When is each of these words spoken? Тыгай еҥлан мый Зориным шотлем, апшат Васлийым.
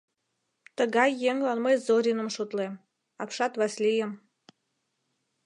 Тыгай 0.77 1.11
еҥлан 1.29 1.59
мый 1.65 1.75
Зориным 1.85 2.29
шотлем, 2.35 2.73
апшат 3.21 3.53
Васлийым. 3.59 4.11